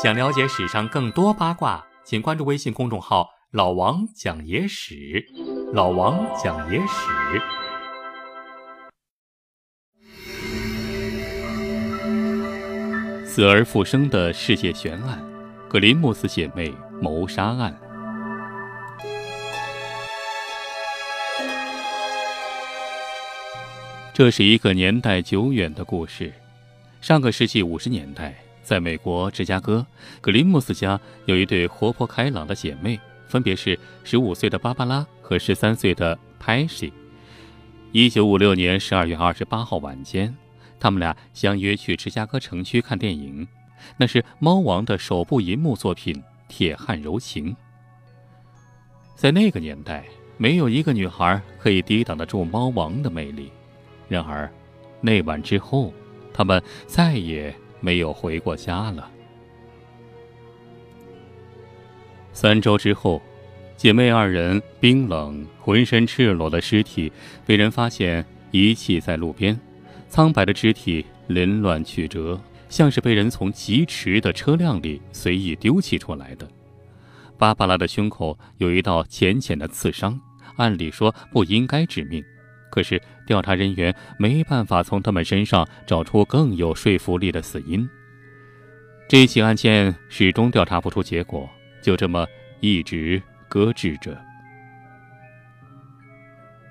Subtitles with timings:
[0.00, 5.26] 想了解史上更多八卦，请关注微信公众号“老王讲野史”。
[5.74, 6.86] 老王讲野史，
[13.26, 15.20] 死而复生的世界悬案——
[15.68, 16.72] 格林姆斯姐妹
[17.02, 17.76] 谋杀案。
[24.14, 26.32] 这是一个年代久远的故事。
[27.00, 28.34] 上个世纪五十年代，
[28.68, 29.86] 在美国芝加哥，
[30.20, 36.92] 格林姆斯家有一对活泼开朗的姐妹，分别是十五岁的芭芭拉和十三岁的派西。
[37.92, 40.36] 一九五六年十二月二十八号晚间，
[40.78, 43.48] 他们俩相约去芝加哥城区看电影，
[43.96, 46.14] 那是猫王的首部银幕作品
[46.46, 47.52] 《铁汉柔情》。
[49.14, 50.04] 在那个年代，
[50.36, 53.50] 没有一个女孩可以抵挡得住猫王的魅力。
[54.08, 54.52] 然而，
[55.00, 55.90] 那晚之后，
[56.34, 59.10] 他们再也没有回过家了。
[62.32, 63.20] 三周之后，
[63.76, 67.12] 姐妹二人冰冷、浑身赤裸的尸体
[67.44, 69.58] 被人发现遗弃在路边，
[70.08, 76.48] 苍白的肢体凌乱曲折，像是被人从疾驰的车辆里随意丢弃出来的。
[77.36, 80.20] 芭芭拉的胸口有一道浅浅的刺伤，
[80.56, 82.22] 按理说不应该致命。
[82.70, 87.86] 可是，调查人员没办法从他们身上找出更有说服力的死因。
[89.06, 91.46] 这起案件始终调查不出结果，
[91.82, 92.26] 就这么
[92.60, 94.18] 一直搁置着。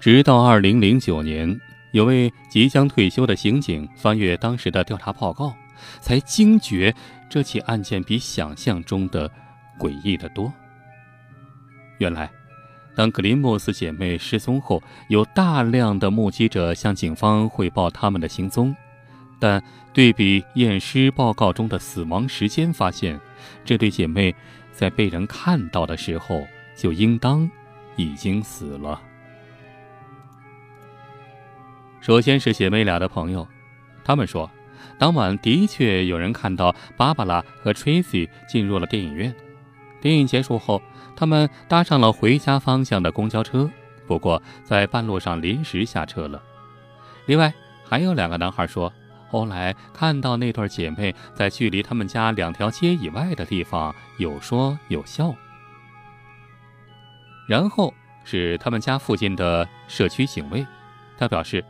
[0.00, 1.56] 直到二零零九年，
[1.92, 5.54] 有位即将退休的刑警翻阅当时的调查报告，
[6.00, 6.92] 才惊觉
[7.28, 9.30] 这起案件比想象中的
[9.78, 10.52] 诡异得多。
[11.98, 12.28] 原来。
[12.94, 18.74] 当格林莫斯姐妹失踪后，有大量的目击者向警方汇报他们的行踪，
[19.38, 23.18] 但对比验尸报告中的死亡时间，发现
[23.64, 24.34] 这对姐妹
[24.72, 27.48] 在被人看到的时候就应当
[27.96, 29.00] 已经死了。
[32.00, 33.46] 首先是姐妹俩的朋友，
[34.02, 34.50] 他们说，
[34.98, 39.34] 当晚的确有人看到芭芭拉和 Tracy 进入了电影院。
[40.00, 40.80] 电影结束后，
[41.14, 43.70] 他们搭上了回家方向的公交车，
[44.06, 46.42] 不过在半路上临时下车了。
[47.26, 47.52] 另外，
[47.84, 48.92] 还有两个男孩说，
[49.28, 55.34] 后来看到那对姐妹在距离他们家两条街以外的地方有说有笑。
[57.46, 57.92] 然后
[58.24, 60.66] 是他们家附近的社区警卫，
[61.18, 61.64] 他表示，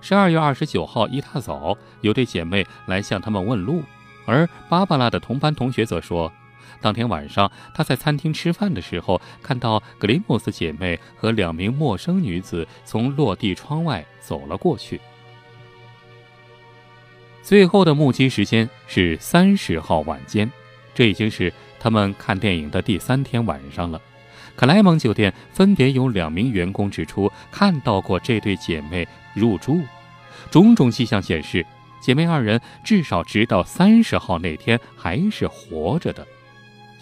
[0.00, 3.82] 十二月二十九号一大早有对姐妹来向他们问路，
[4.24, 6.32] 而芭芭拉的同班同学则说。
[6.80, 15.00] 当天晚上，他在餐厅吃饭的时候，看到格林姆斯姐妹和两名陌生女子从落地窗外走了过去。
[17.42, 20.50] 最后的目击时间是三十号晚间，
[20.94, 24.00] 这已经是他们看电影的第三天晚上了。
[24.54, 29.80] 克莱蒙酒店分别有两名员工指出看到过这对姐妹入住，
[30.50, 31.64] 种种迹象显示，
[32.00, 36.26] 姐妹二人至少直到三十号那天还是活着的。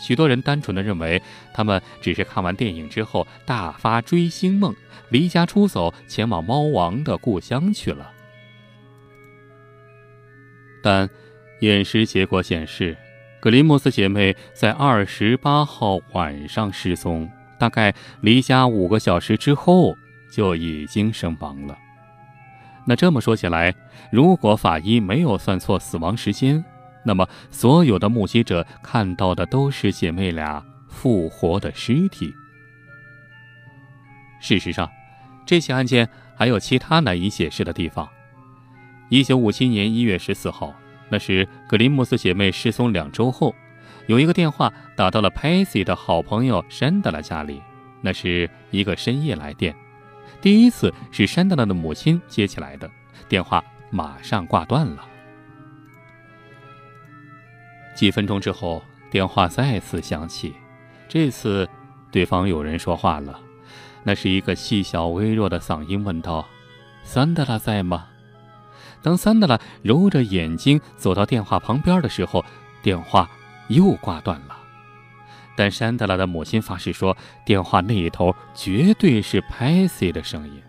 [0.00, 1.22] 许多人单纯的认为，
[1.52, 4.74] 他们只是看完电影之后大发追星梦，
[5.10, 8.10] 离家出走，前往猫王的故乡去了。
[10.82, 11.08] 但
[11.60, 12.96] 验尸结果显示，
[13.38, 19.94] 格林莫斯姐妹在二十八号晚上失踪，大概离家五个小时之后
[20.32, 21.76] 就已经身亡了。
[22.86, 23.74] 那这么说起来，
[24.10, 26.64] 如果法医没有算错死亡时间，
[27.04, 32.32] 那么，所有的目击者看到的都是姐妹俩复活的尸体。
[34.40, 34.90] 事实上，
[35.46, 38.08] 这起案件还有其他难以解释的地方。
[39.08, 40.74] 一九五七年一月十四号，
[41.08, 43.54] 那是格林姆斯姐妹失踪两周后，
[44.06, 47.60] 有一个电话打到了佩西的好朋友山德拉家里，
[48.00, 49.74] 那是一个深夜来电。
[50.40, 52.90] 第一次是山德拉的母亲接起来的
[53.28, 55.04] 电话，马上挂断了。
[58.00, 60.54] 几分钟之后，电话再次响起。
[61.06, 61.68] 这次，
[62.10, 63.38] 对方有人说话了。
[64.04, 66.48] 那是一个细小微弱的嗓音问道
[67.04, 68.06] ：“桑德拉在吗？”
[69.04, 72.42] 当桑德拉揉着眼睛走到电话旁边的时候，
[72.82, 73.28] 电话
[73.68, 74.56] 又挂断了。
[75.54, 77.14] 但山德拉的母亲发誓说，
[77.44, 80.62] 电话那一头绝对是派西的声音。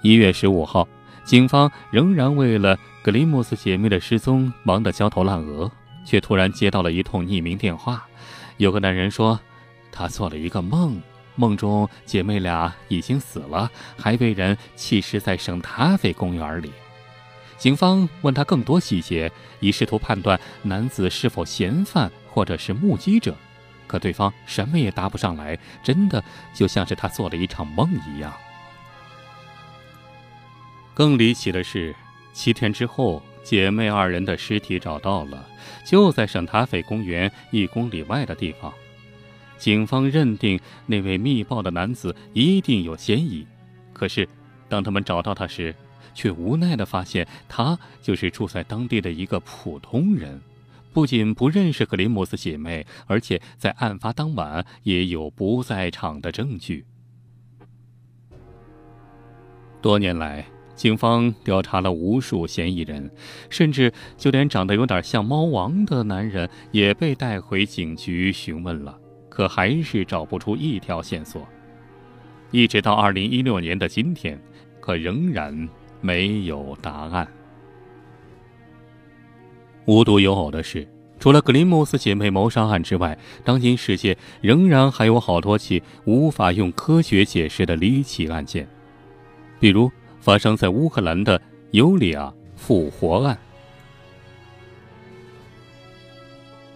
[0.00, 0.88] 一月十五号。
[1.24, 5.72] 警方仍然为了格林姆斯姐妹的失踪忙得焦头烂额，
[6.04, 8.06] 却突然接到了一通匿名电话。
[8.58, 9.40] 有个男人说，
[9.90, 11.00] 他做了一个梦，
[11.34, 16.70] 梦中姐妹俩已经死了，还被人弃尸在圣塔菲公园里。
[17.56, 23.34] 警方问他更多细节，以试图判断男子是否嫌犯或者是目击者，
[23.86, 26.22] 可对方什么也答不上来，真的
[26.52, 28.30] 就像是他做了一场梦一样。
[30.92, 31.96] 更离奇的是，
[32.38, 35.44] 七天之后，姐妹二人的尸体找到了，
[35.84, 38.72] 就在圣塔菲公园一公里外的地方。
[39.56, 40.56] 警方认定
[40.86, 43.44] 那位密报的男子一定有嫌疑，
[43.92, 44.26] 可是
[44.68, 45.74] 当他们找到他时，
[46.14, 50.40] 却无奈地发现，他就是住在当地的一个普通人，
[50.92, 56.86] 不仅不认识格林姆斯姐妹，而且在案发当晚也有不在场的证据。
[59.82, 60.46] 多年来，
[60.78, 63.10] 警方调查了无数嫌疑人，
[63.50, 68.98] 甚至就连长得有点像猫王的男人也被带回警局询问了，
[69.28, 71.46] 可还是找不出一条线索。
[72.50, 74.40] 一直到二零一六年的今天，
[74.80, 75.68] 可仍然。
[76.00, 77.26] 没有答案。
[79.86, 80.86] 无独有偶的是，
[81.18, 88.68] 除了格林姆斯姐妹谋杀案之外，当今世界仍然还有好多起无法用科学解释的离奇案件，
[89.58, 89.90] 比如
[90.28, 91.40] 发生在乌克兰的
[91.70, 93.38] 尤里亚复活案。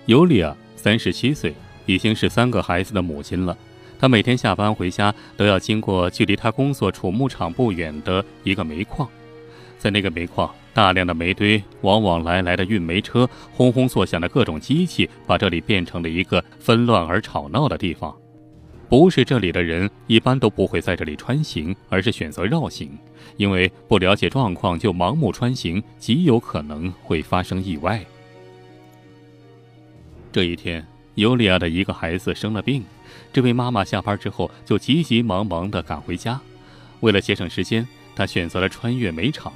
[0.07, 1.55] 尤里亚三十七岁，
[1.85, 3.55] 已经是三个孩子的母亲了。
[3.99, 9.07] 她每天下班回家都要经过距离她工作储牧场不远的一个煤矿，
[9.79, 18.17] 在那个煤矿，大量的煤堆，往往来来的运煤车，轰轰作响的各种机器，把这里变成了一个纷乱而吵闹的地方。
[18.93, 22.91] 不是这里的人一般都不会在这里穿行，而是选择绕行，
[23.39, 28.05] 因为不了解状况就盲目穿行，极有可能会发生意外。
[30.31, 32.85] 这一天，尤利亚的一个孩子生了病。
[33.33, 36.39] 这位妈妈下班之后就急急忙忙地赶回家，
[37.00, 39.55] 为了节省时间，她选择了穿越煤场。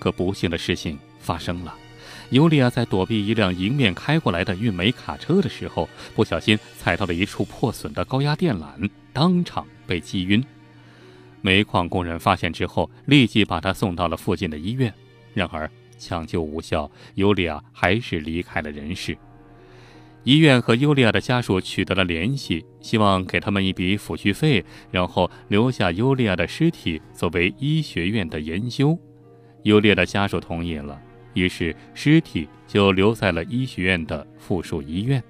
[0.00, 1.72] 可不幸的事情发生了，
[2.34, 10.44] 尤利亚在躲避一辆迎面开过来的运煤卡车的时候，不小心踩到了一处破损的高压电缆，当场被击晕。
[11.42, 14.92] 煤矿工人发现之后，立即把她送到了附近的医院。
[15.32, 19.16] 然而抢救无效，尤利亚还是离开了人世。
[20.24, 28.98] 医院和尤利亚的家属取得了联系，希望给他们一笔抚恤费，然后留下尤利亚的尸体作为医学院的研究。
[29.62, 31.00] 尤利亚的家属同意了，
[31.34, 35.22] 于是尸体就留在了医学院的附属医院。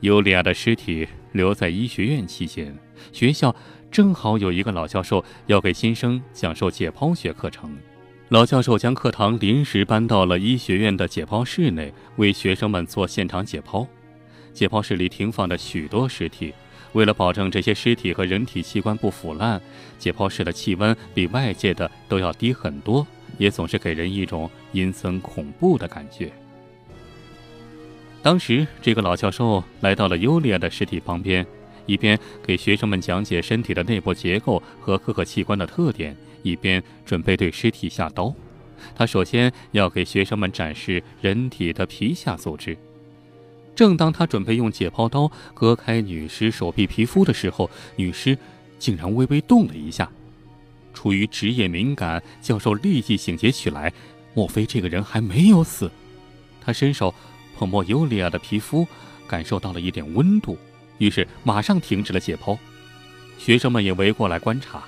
[0.00, 2.76] 尤利亚的尸体留在医学院期间，
[3.12, 3.54] 学校
[3.90, 7.76] 正好有一个老教授要给新生讲授解剖学课程。
[8.30, 13.86] 老教授将课堂临时搬到了医学院的解剖室内，为学生们做现场解剖。
[14.54, 16.54] 解剖室里停放着许多尸体，
[16.92, 19.60] 为了保证这些尸体和人体器官不腐烂，
[19.98, 23.06] 解剖室的气温比外界的都要低很多，
[23.40, 26.30] 也总是给人一种阴森恐怖的感觉。
[28.22, 31.44] 当时，这个老教授来到了尤利亚的尸体旁边，
[31.86, 36.14] 一边给学生们讲解身体的内部结构和各个器官的特点。
[36.42, 38.34] 一边准备对尸体下刀，
[38.94, 42.76] 他首先要给学生们展示人体的皮下组织。
[43.74, 48.36] 正当他准备用解剖刀割开女尸手臂皮肤的时候，女尸
[48.78, 50.10] 竟然微微动了一下。
[50.92, 53.92] 出于职业敏感，教授立即醒觉起来：
[54.34, 55.90] 莫非这个人还没有死？
[56.60, 57.14] 他伸手
[57.56, 58.86] 碰摸尤利亚的皮肤，
[59.26, 60.58] 感受到了一点温度，
[60.98, 62.58] 于是马上停止了解剖。
[63.38, 64.82] 学生们也围过来观察。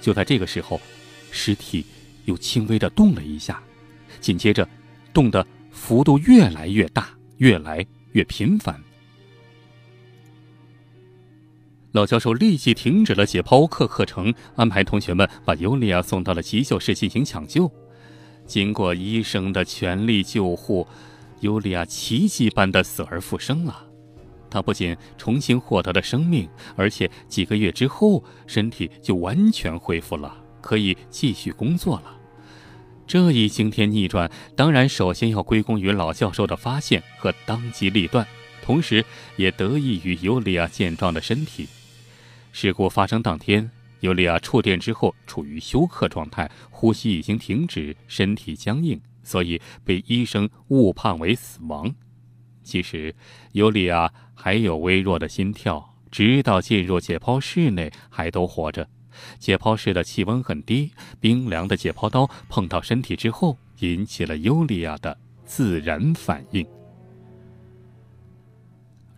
[0.00, 0.80] 就在这个时候，
[1.30, 1.84] 尸体
[2.24, 3.62] 又轻微的动了一下，
[4.20, 4.68] 紧接着，
[5.12, 8.80] 动的幅度越来越大，越来越频繁。
[11.92, 17.70] 老教授立即停止了解剖课课程，安排同学们把尤利亚送到了急救室进行抢救。
[18.46, 20.86] 经过医生的全力救护，
[21.40, 23.86] 尤利亚奇迹般的死而复生了。
[24.48, 32.16] 他不仅重新获得了生命，而且几个月之后身体就完全恢复了，可以继续工作了。
[33.06, 38.26] 这一惊天逆转，当然首先要归功于老教授的发现和当机立断，
[38.62, 39.04] 同时
[39.36, 41.68] 也得益于尤利亚健壮的身体。
[42.52, 43.68] 事故发生当天，
[44.00, 51.92] 尤利亚触电之后处于休克状态，呼吸已经停止，身体僵硬，所以被医生误判为死亡。
[52.62, 53.14] 其实，
[53.52, 58.86] 尤利亚还有微弱的心跳，直到进入解剖室内还都活着。
[59.38, 66.66] 解剖室的气温很低，冰凉的解剖刀碰到身体之后，引起了尤利亚的自然反应。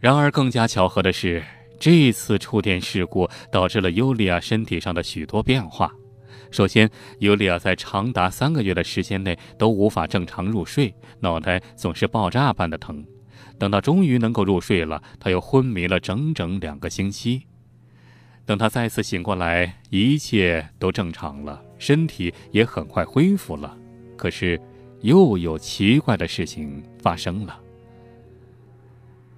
[0.00, 1.42] 然而，更加巧合的是，
[1.78, 5.92] 这次触电事故导致了尤利亚身体上的许多变化。
[6.50, 6.88] 首先，
[7.18, 13.04] 尤利娅在长达三个月的时间内都无法正常入睡，脑袋总是爆炸般的疼。
[13.58, 17.46] 等到终于能够入睡了，她又昏迷了整整两个星期。
[18.46, 23.76] 等她再次醒过来，一切都正常了，身体也很快恢复了。
[24.16, 24.60] 可是，
[25.00, 27.60] 又有奇怪的事情发生了。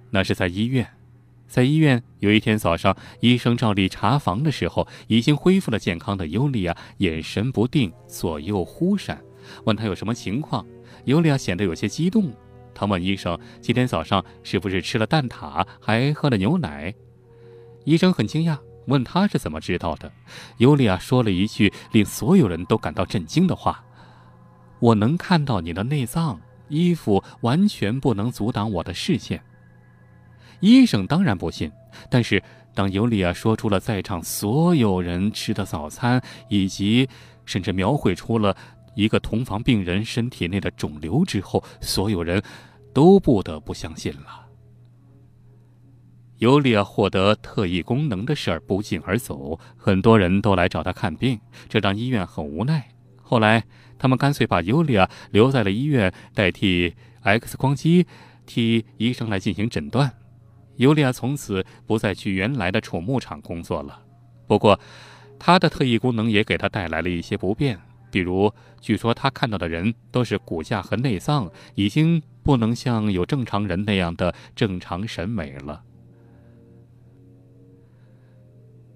[0.09, 0.87] 那是在医院。
[1.47, 9.21] 在医院有一天早上，医生照例查房的时候，已经恢复了健康的尤利娅眼神不定，左右忽闪。
[9.63, 10.65] 问他有什么情况，
[11.05, 12.31] 尤利娅显得有些激动。
[12.75, 16.93] 他问医生今天早上是不是吃了蛋挞，还喝了牛奶。
[17.85, 20.11] 医生很惊讶，问他是怎么知道的。
[20.57, 23.83] 尤利娅说了一句令所有人都感到震惊的话
[24.79, 29.41] ：“我能看到你的内脏，衣服完全不能阻挡我的视线。”
[30.59, 31.71] 医生当然不信，
[32.09, 32.41] 但是
[32.73, 37.07] 当尤利娅说出了在场所有人吃的早餐，以及
[37.45, 38.55] 甚至描绘出了
[38.95, 42.41] 一个同房病人身体内的肿瘤之后，所有人
[42.93, 44.45] 都不得不相信了。
[46.37, 52.87] 尤利娅获得特异功能的事儿不胫而走，很多人都来找她看病，这让医院很无奈。
[53.23, 53.63] 后来，
[53.97, 58.05] 他们干脆把尤利娅留在了医院，代替 X 光机
[58.45, 60.13] 替医生来进行诊断。
[60.77, 64.01] 尤利娅从此不再去原来的宠牧场工作了。
[64.47, 64.79] 不过，
[65.37, 67.79] 她的特异功能也给她带来了一些不便，
[68.09, 75.83] 比如，据说她看到的人都是骨架和内脏，已经不能像有正常人那样的正常审美了。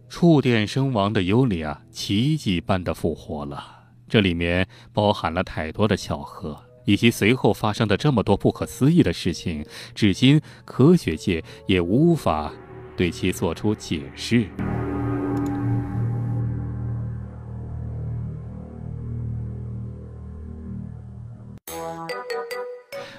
[0.08, 3.64] 触电身亡的尤利娅奇迹般的复活了，
[4.10, 6.62] 这里面包含了太多的巧合。
[6.86, 12.52] 以及随后发生的这么多不可思议的事情，至今科学界也无法
[12.96, 14.48] 对其做出解释。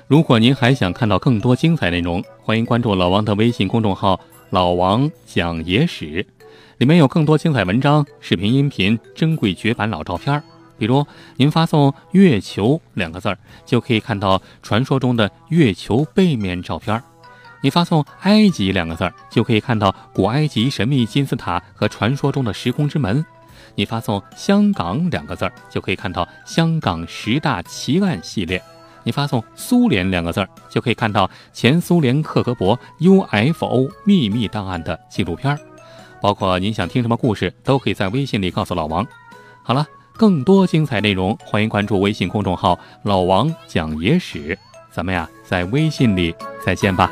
[0.09, 6.27] 如果您还想看到更多精彩内容，欢迎关注老王的微信公众号“老王讲野史”，
[6.77, 10.43] 里面有更多精彩文章、视频、音频、珍贵绝版老照片
[10.79, 16.99] 比如，您发送“月球”两个字儿，就可以看到传说中的月球背面照片；
[17.61, 23.23] 你发送“埃及”两个字儿，就可以看到古埃及神秘金字塔和传说中的时空之门；
[23.77, 28.59] 你发送“香港”两个字儿，就可以看到香港十大奇案系列；
[29.05, 35.61] 你发送“苏联”两个字儿，就可以看到前苏联克格勃 UFO 秘密档案的纪录片儿。
[36.21, 39.07] 包括您想听什么故事，都可以在微信里告诉老王。
[39.63, 39.87] 好了。
[40.23, 44.57] 更多精彩内容，欢迎关注微信公众号“老王讲野史”。
[44.89, 46.33] 咱们呀，在微信里
[46.65, 47.11] 再见吧。